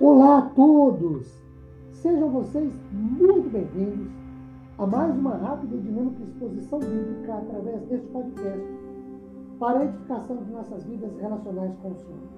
Olá 0.00 0.38
a 0.38 0.42
todos! 0.42 1.26
Sejam 1.90 2.30
vocês 2.30 2.72
muito 2.92 3.50
bem-vindos 3.50 4.06
a 4.78 4.86
mais 4.86 5.12
uma 5.16 5.34
rápida 5.34 5.74
e 5.74 5.80
dinâmica 5.80 6.22
exposição 6.22 6.78
bíblica 6.78 7.34
através 7.34 7.82
deste 7.88 8.06
podcast 8.06 8.62
para 9.58 9.80
a 9.80 9.84
edificação 9.86 10.36
de 10.36 10.52
nossas 10.52 10.84
vidas 10.84 11.10
relacionais 11.20 11.74
com 11.82 11.88
o 11.88 11.96
Senhor. 11.96 12.28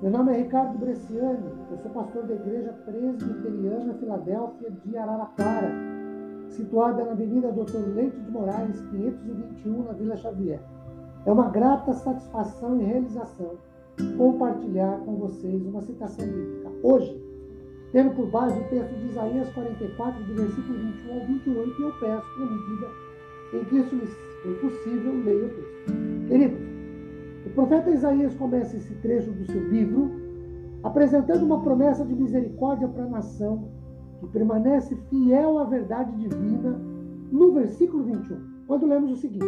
Meu 0.00 0.10
nome 0.10 0.32
é 0.32 0.38
Ricardo 0.38 0.78
Bresciani, 0.78 1.52
eu 1.70 1.76
sou 1.76 1.90
pastor 1.90 2.22
da 2.22 2.34
Igreja 2.34 2.72
Presbiteriana 2.86 3.92
Filadélfia 3.92 4.70
de 4.70 4.96
Araraquara, 4.96 5.70
situada 6.48 7.04
na 7.04 7.12
Avenida 7.12 7.52
Doutor 7.52 7.86
Leite 7.94 8.18
de 8.18 8.30
Moraes, 8.30 8.80
521, 8.90 9.82
na 9.82 9.92
Vila 9.92 10.16
Xavier. 10.16 10.62
É 11.26 11.30
uma 11.30 11.50
grata 11.50 11.92
satisfação 11.92 12.80
e 12.80 12.84
realização 12.84 13.50
compartilhar 14.16 15.00
com 15.04 15.16
vocês 15.16 15.64
uma 15.66 15.80
citação 15.82 16.26
bíblica. 16.26 16.70
Hoje, 16.82 17.22
tendo 17.92 18.14
por 18.14 18.26
base 18.26 18.58
o 18.58 18.64
texto 18.64 18.92
de 18.96 19.08
Isaías 19.08 19.48
44, 19.52 20.24
do 20.24 20.34
versículo 20.34 20.78
21 20.78 21.14
ao 21.14 21.26
28, 21.26 21.82
eu 21.82 21.92
peço 22.00 22.40
na 22.40 22.46
medida 22.46 22.86
em 23.52 23.64
que 23.64 23.76
isso 23.76 23.96
for 24.42 24.54
possível, 24.60 25.12
leia 25.24 25.44
o 25.44 25.48
texto. 25.48 26.28
Queridos, 26.28 26.58
o 27.46 27.50
profeta 27.50 27.90
Isaías 27.90 28.34
começa 28.34 28.76
esse 28.76 28.94
trecho 28.96 29.30
do 29.30 29.46
seu 29.46 29.62
livro 29.68 30.10
apresentando 30.82 31.44
uma 31.44 31.62
promessa 31.62 32.04
de 32.04 32.14
misericórdia 32.14 32.88
para 32.88 33.04
a 33.04 33.08
nação 33.08 33.68
que 34.20 34.26
permanece 34.28 34.96
fiel 35.08 35.58
à 35.58 35.64
verdade 35.64 36.12
divina 36.16 36.78
no 37.32 37.52
versículo 37.52 38.04
21, 38.04 38.64
quando 38.66 38.86
lemos 38.86 39.12
o 39.12 39.16
seguinte: 39.16 39.46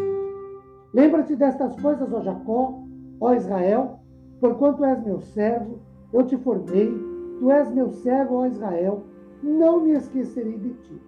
Lembra-te 0.92 1.36
destas 1.36 1.74
coisas, 1.80 2.12
ó 2.12 2.20
Jacó, 2.20 2.82
ó 3.20 3.34
Israel, 3.34 4.00
Porquanto 4.40 4.84
és 4.84 5.02
meu 5.04 5.20
servo, 5.20 5.78
eu 6.12 6.24
te 6.24 6.36
formei, 6.36 6.92
tu 7.38 7.50
és 7.50 7.70
meu 7.72 7.90
servo, 7.90 8.36
ó 8.36 8.46
Israel, 8.46 9.02
não 9.42 9.80
me 9.80 9.92
esquecerei 9.92 10.58
de 10.58 10.70
ti. 10.74 11.02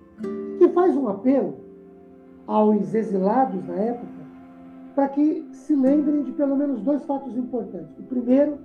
Que 0.58 0.68
faz 0.70 0.96
um 0.96 1.08
apelo 1.08 1.54
aos 2.46 2.94
exilados 2.94 3.64
na 3.66 3.74
época 3.74 4.18
para 4.94 5.08
que 5.10 5.46
se 5.52 5.76
lembrem 5.76 6.24
de 6.24 6.32
pelo 6.32 6.56
menos 6.56 6.80
dois 6.82 7.04
fatos 7.04 7.36
importantes. 7.36 7.96
O 7.98 8.02
primeiro, 8.02 8.58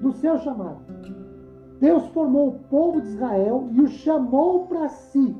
do 0.00 0.12
seu 0.12 0.38
chamado. 0.38 0.80
Deus 1.80 2.06
formou 2.08 2.48
o 2.48 2.58
povo 2.70 3.00
de 3.00 3.08
Israel 3.08 3.68
e 3.72 3.80
o 3.82 3.88
chamou 3.88 4.66
para 4.66 4.88
si. 4.88 5.36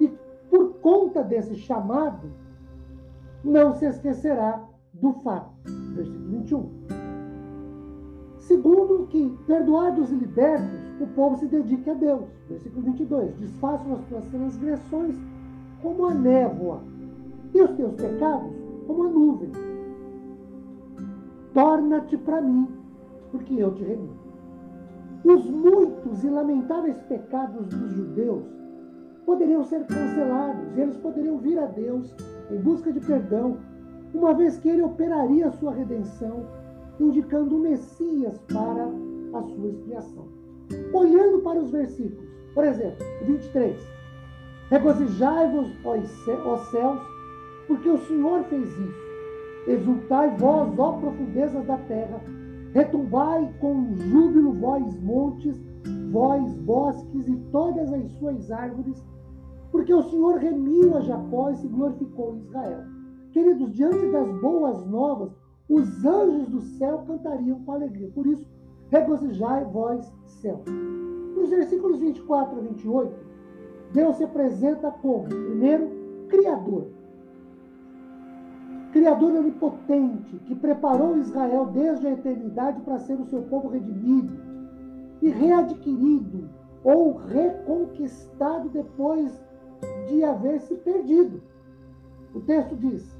E 0.00 0.08
por 0.50 0.74
conta 0.80 1.22
desse 1.22 1.54
chamado, 1.54 2.28
não 3.44 3.72
se 3.74 3.86
esquecerá 3.86 4.64
do 4.92 5.12
fato. 5.14 5.52
Versículo 5.94 6.28
21 6.28 7.01
Segundo, 8.62 9.08
que, 9.08 9.28
perdoados 9.44 10.12
e 10.12 10.14
libertos, 10.14 10.78
o 11.00 11.06
povo 11.16 11.36
se 11.36 11.46
dedique 11.46 11.90
a 11.90 11.94
Deus. 11.94 12.26
Versículo 12.48 12.82
22. 12.82 13.34
Desfaçam 13.38 13.94
as 13.94 14.04
tuas 14.04 14.24
transgressões 14.26 15.16
como 15.82 16.06
a 16.06 16.14
névoa, 16.14 16.80
e 17.52 17.60
os 17.60 17.72
teus 17.72 17.92
pecados 17.94 18.52
como 18.86 19.02
a 19.02 19.08
nuvem. 19.08 19.50
Torna-te 21.52 22.16
para 22.18 22.40
mim, 22.40 22.68
porque 23.32 23.54
eu 23.54 23.74
te 23.74 23.82
remi. 23.82 24.10
Os 25.24 25.50
muitos 25.50 26.22
e 26.22 26.28
lamentáveis 26.30 26.96
pecados 27.08 27.66
dos 27.66 27.90
judeus 27.90 28.44
poderiam 29.26 29.64
ser 29.64 29.84
cancelados, 29.86 30.78
eles 30.78 30.96
poderiam 30.98 31.38
vir 31.38 31.58
a 31.58 31.66
Deus 31.66 32.14
em 32.48 32.58
busca 32.58 32.92
de 32.92 33.00
perdão, 33.00 33.56
uma 34.14 34.32
vez 34.34 34.56
que 34.58 34.68
ele 34.68 34.82
operaria 34.82 35.48
a 35.48 35.52
sua 35.52 35.72
redenção 35.72 36.44
indicando 37.00 37.56
o 37.56 37.60
Messias 37.60 38.38
para 38.52 38.84
a 39.34 39.42
sua 39.42 39.68
expiação. 39.68 40.26
Olhando 40.92 41.40
para 41.40 41.60
os 41.60 41.70
versículos, 41.70 42.28
por 42.54 42.64
exemplo, 42.64 43.04
23. 43.26 43.76
Regozijai-vos, 44.70 45.70
ó 45.84 46.56
céus, 46.70 47.00
porque 47.66 47.88
o 47.88 47.98
Senhor 48.06 48.44
fez 48.44 48.68
isso. 48.68 49.12
Exultai 49.66 50.36
vós, 50.38 50.78
ó 50.78 50.92
profundezas 50.92 51.64
da 51.66 51.76
terra, 51.78 52.20
retumbai 52.72 53.52
com 53.60 53.94
júbilo 53.96 54.52
vós 54.54 55.00
montes, 55.00 55.60
vós 56.10 56.52
bosques 56.60 57.28
e 57.28 57.36
todas 57.52 57.92
as 57.92 58.10
suas 58.12 58.50
árvores, 58.50 59.04
porque 59.70 59.92
o 59.92 60.02
Senhor 60.02 60.38
remiu 60.38 60.96
a 60.96 61.00
Jacó 61.00 61.50
e 61.50 61.56
se 61.56 61.68
glorificou 61.68 62.34
em 62.34 62.40
Israel. 62.40 62.80
Queridos, 63.32 63.72
diante 63.72 64.10
das 64.10 64.28
boas 64.40 64.86
novas, 64.86 65.32
os 65.68 66.04
anjos 66.04 66.48
do 66.48 66.60
céu 66.60 67.04
cantariam 67.06 67.60
com 67.64 67.72
alegria. 67.72 68.10
Por 68.14 68.26
isso, 68.26 68.46
regozijai 68.90 69.64
vós, 69.64 70.12
céu. 70.26 70.62
Nos 71.36 71.50
versículos 71.50 71.98
24 71.98 72.58
a 72.58 72.62
28, 72.62 73.14
Deus 73.92 74.16
se 74.16 74.24
apresenta 74.24 74.90
como, 74.90 75.24
primeiro, 75.24 75.90
Criador. 76.28 76.88
Criador 78.92 79.32
onipotente, 79.32 80.38
que 80.40 80.54
preparou 80.54 81.16
Israel 81.16 81.66
desde 81.66 82.06
a 82.06 82.12
eternidade 82.12 82.80
para 82.82 82.98
ser 82.98 83.18
o 83.18 83.24
seu 83.24 83.42
povo 83.42 83.68
redimido 83.68 84.32
e 85.22 85.30
readquirido 85.30 86.50
ou 86.84 87.16
reconquistado 87.16 88.68
depois 88.68 89.42
de 90.08 90.22
haver 90.24 90.60
se 90.60 90.74
perdido. 90.74 91.42
O 92.34 92.40
texto 92.40 92.76
diz: 92.76 93.16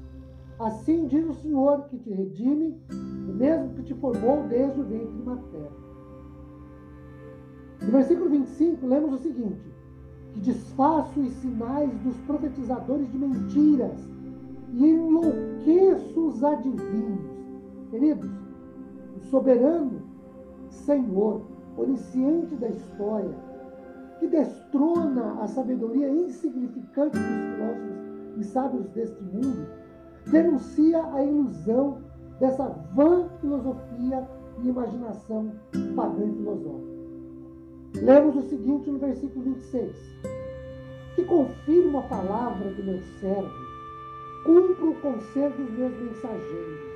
Assim 0.59 1.07
diz 1.07 1.27
o 1.27 1.33
Senhor 1.33 1.85
que 1.85 1.97
te 1.97 2.11
redime, 2.11 2.79
o 2.91 3.33
mesmo 3.33 3.73
que 3.73 3.83
te 3.83 3.93
formou 3.95 4.43
desde 4.47 4.79
o 4.79 4.83
ventre 4.83 5.23
materno. 5.23 5.83
No 7.81 7.91
versículo 7.91 8.29
25, 8.29 8.85
lemos 8.85 9.13
o 9.13 9.17
seguinte: 9.17 9.73
que 10.33 10.39
desfaço 10.39 11.19
os 11.19 11.31
sinais 11.33 11.91
dos 11.99 12.15
profetizadores 12.21 13.11
de 13.11 13.17
mentiras 13.17 14.07
e 14.73 14.89
enlouqueço 14.89 16.27
os 16.27 16.43
adivinhos. 16.43 17.33
Queridos, 17.91 18.29
o 19.15 19.19
soberano 19.29 20.01
Senhor, 20.69 21.41
onisciente 21.77 22.55
da 22.55 22.67
história, 22.67 23.35
que 24.19 24.27
destrona 24.27 25.41
a 25.41 25.47
sabedoria 25.47 26.09
insignificante 26.09 27.17
dos 27.17 27.27
filósofos 27.27 28.37
e 28.37 28.43
sábios 28.43 28.89
deste 28.89 29.23
mundo, 29.23 29.67
denuncia 30.27 31.03
a 31.13 31.23
ilusão 31.23 31.97
dessa 32.39 32.67
vã 32.95 33.27
filosofia 33.39 34.27
e 34.61 34.67
imaginação 34.67 35.51
pagã 35.95 36.25
e 36.25 36.33
filosófica. 36.33 36.93
Lemos 38.01 38.35
o 38.35 38.49
seguinte 38.49 38.89
no 38.89 38.99
versículo 38.99 39.45
26. 39.45 39.95
Que 41.15 41.23
confirma 41.25 41.99
a 41.99 42.03
palavra 42.03 42.71
do 42.71 42.83
meu 42.83 42.99
servo, 43.19 43.51
cumpro 44.45 44.91
o 44.91 45.01
conselho 45.01 45.55
dos 45.55 45.71
meus 45.77 45.93
mensageiros. 46.01 46.93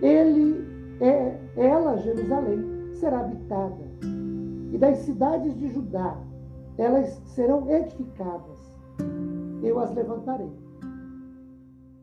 Ele 0.00 0.64
é, 1.00 1.36
ela, 1.56 1.96
Jerusalém, 1.98 2.92
será 2.94 3.20
habitada, 3.20 3.84
e 4.72 4.78
das 4.78 4.98
cidades 4.98 5.58
de 5.58 5.68
Judá 5.68 6.16
elas 6.78 7.20
serão 7.24 7.68
edificadas. 7.68 8.72
Eu 9.62 9.80
as 9.80 9.92
levantarei 9.94 10.65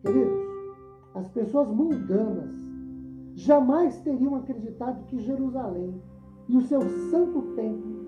Queridos, 0.03 0.37
as 1.15 1.29
pessoas 1.29 1.69
mundanas 1.69 2.51
jamais 3.35 3.97
teriam 4.01 4.35
acreditado 4.35 5.05
que 5.05 5.17
Jerusalém 5.19 5.93
e 6.49 6.57
o 6.57 6.61
seu 6.61 6.81
santo 7.09 7.41
templo 7.55 8.03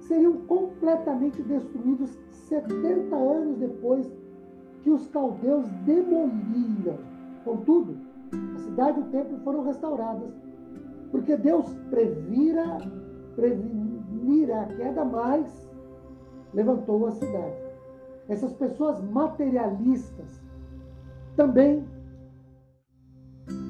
seriam 0.00 0.38
completamente 0.46 1.42
destruídos 1.42 2.18
70 2.30 3.14
anos 3.14 3.58
depois 3.58 4.10
que 4.82 4.88
os 4.88 5.06
caldeus 5.08 5.68
demoliram. 5.84 6.96
Contudo, 7.44 7.98
a 8.54 8.58
cidade 8.60 8.98
e 8.98 9.02
o 9.02 9.06
templo 9.08 9.38
foram 9.40 9.64
restauradas, 9.64 10.32
porque 11.10 11.36
Deus 11.36 11.66
previra, 11.90 12.78
a 14.62 14.64
queda, 14.64 15.04
mas 15.04 15.70
levantou 16.54 17.06
a 17.06 17.10
cidade. 17.10 17.68
Essas 18.30 18.54
pessoas 18.54 18.98
materialistas 19.10 20.47
também 21.38 21.84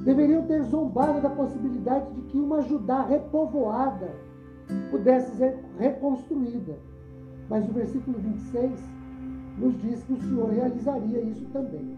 deveriam 0.02 0.42
ter 0.46 0.62
zombado 0.62 1.20
da 1.20 1.28
possibilidade 1.28 2.10
de 2.14 2.22
que 2.22 2.38
uma 2.38 2.62
Judá 2.62 3.02
repovoada 3.02 4.10
pudesse 4.90 5.36
ser 5.36 5.58
reconstruída. 5.78 6.78
Mas 7.50 7.68
o 7.68 7.72
versículo 7.72 8.18
26 8.18 8.72
nos 9.58 9.78
diz 9.82 10.02
que 10.02 10.14
o 10.14 10.20
Senhor 10.20 10.48
realizaria 10.48 11.20
isso 11.20 11.44
também. 11.52 11.94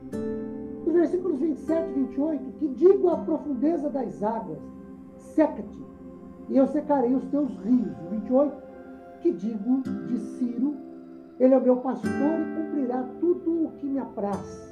Nos 0.85 0.93
versículos 0.93 1.39
27 1.39 1.89
e 1.89 1.93
28, 1.93 2.53
que 2.59 2.69
digo 2.69 3.09
a 3.09 3.19
profundeza 3.19 3.89
das 3.91 4.21
águas, 4.25 4.59
seca-te, 5.19 5.85
e 6.49 6.57
eu 6.57 6.67
secarei 6.67 7.15
os 7.15 7.25
teus 7.27 7.49
rios. 7.59 7.97
28, 8.11 8.57
que 9.21 9.33
digo 9.33 9.83
de 9.83 10.19
Ciro, 10.19 10.75
ele 11.39 11.55
é 11.55 11.59
o 11.59 11.63
meu 11.63 11.77
pastor 11.77 12.11
e 12.11 12.57
cumprirá 12.57 13.05
tudo 13.21 13.67
o 13.67 13.71
que 13.79 13.87
me 13.87 14.01
apraz. 14.01 14.70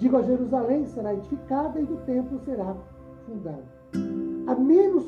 Digo 0.00 0.16
a 0.16 0.22
Jerusalém 0.22 0.86
será 0.86 1.12
edificada 1.12 1.78
e 1.78 1.84
do 1.84 1.98
templo 2.06 2.40
será 2.40 2.74
fundado. 3.26 3.64
A 4.46 4.54
menos 4.54 5.04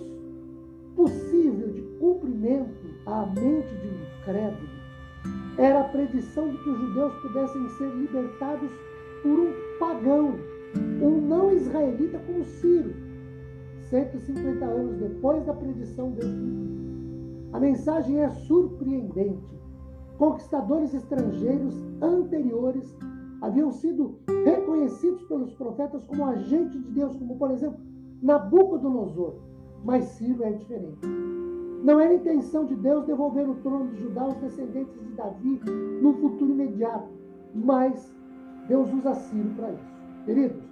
possível 0.94 1.72
de 1.72 1.80
cumprimento 1.98 2.94
à 3.06 3.24
mente 3.24 3.74
de 3.74 3.88
um 3.88 4.20
incrédulo 4.20 4.68
era 5.56 5.80
a 5.80 5.84
predição 5.84 6.46
de 6.46 6.58
que 6.58 6.68
os 6.68 6.78
judeus 6.78 7.14
pudessem 7.22 7.68
ser 7.70 7.88
libertados 7.88 8.70
por 9.22 9.30
um 9.30 9.52
pagão, 9.78 10.34
um 11.02 11.22
não 11.22 11.50
israelita 11.50 12.18
como 12.26 12.44
Ciro, 12.44 12.94
150 13.88 14.62
anos 14.62 14.98
depois 14.98 15.42
da 15.46 15.54
predição 15.54 16.10
cumpriu. 16.10 17.48
A 17.54 17.60
mensagem 17.60 18.20
é 18.20 18.28
surpreendente. 18.28 19.58
Conquistadores 20.18 20.92
estrangeiros 20.92 21.74
anteriores 22.02 22.94
haviam 23.42 23.72
sido 23.72 24.20
reconhecidos 24.44 25.22
pelos 25.24 25.52
profetas 25.54 26.04
como 26.04 26.24
agentes 26.24 26.80
de 26.80 26.90
Deus, 26.92 27.16
como 27.16 27.36
por 27.36 27.50
exemplo 27.50 27.78
Nabucodonosor. 28.22 29.34
Mas 29.84 30.04
Ciro 30.04 30.44
é 30.44 30.52
diferente. 30.52 31.00
Não 31.82 31.98
era 31.98 32.14
intenção 32.14 32.64
de 32.64 32.76
Deus 32.76 33.04
devolver 33.04 33.48
o 33.48 33.56
trono 33.56 33.88
de 33.88 34.00
Judá 34.00 34.22
aos 34.22 34.36
descendentes 34.36 34.94
de 34.94 35.12
Davi 35.14 35.60
no 36.00 36.14
futuro 36.14 36.52
imediato, 36.52 37.08
mas 37.52 38.14
Deus 38.68 38.92
usa 38.94 39.14
Ciro 39.16 39.50
para 39.56 39.72
isso. 39.72 39.92
Queridos, 40.24 40.62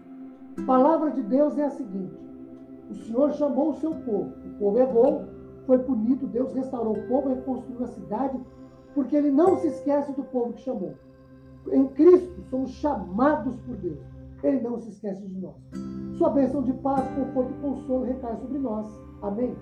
a 0.58 0.62
palavra 0.62 1.11
de 1.11 1.23
Deus 1.23 1.58
é 1.58 1.64
a 1.64 1.70
seguinte: 1.70 2.14
o 2.88 2.94
Senhor 2.94 3.32
chamou 3.32 3.70
o 3.70 3.75
seu 3.75 3.90
povo, 3.90 4.32
o 4.46 4.58
povo 4.61 4.78
errou, 4.78 5.25
foi 5.66 5.81
punido, 5.81 6.28
Deus 6.28 6.55
restaurou 6.55 6.96
o 6.96 7.08
povo, 7.08 7.31
reconstruiu 7.31 7.82
a 7.82 7.88
cidade, 7.88 8.40
porque 8.94 9.16
ele 9.16 9.32
não 9.32 9.56
se 9.56 9.66
esquece 9.66 10.12
do 10.12 10.23
povo 10.23 10.52
que 10.52 10.61
chamou. 10.61 10.94
Em 11.72 11.86
Cristo 11.88 12.42
somos 12.50 12.70
chamados 12.72 13.56
por 13.60 13.76
Deus. 13.76 13.98
Ele 14.42 14.60
não 14.60 14.78
se 14.78 14.88
esquece 14.90 15.26
de 15.26 15.38
nós. 15.38 15.54
Sua 16.16 16.30
bênção 16.30 16.62
de 16.62 16.72
paz, 16.74 17.06
conforto 17.14 17.52
e 17.52 17.60
consolo 17.60 18.04
recai 18.04 18.36
sobre 18.36 18.58
nós. 18.58 18.86
Amém. 19.22 19.54